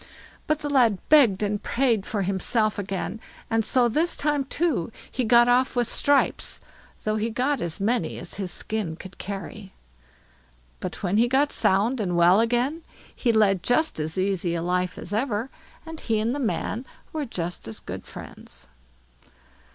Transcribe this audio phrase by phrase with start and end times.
[0.47, 5.23] But the lad begged and prayed for himself again, and so this time too he
[5.23, 6.59] got off with stripes;
[7.03, 9.73] though he got as many as his skin could carry.
[10.79, 12.81] But when he got sound and well again,
[13.15, 15.51] he led just as easy a life as ever,
[15.85, 16.83] and he and the man
[17.13, 18.65] were just as good friends.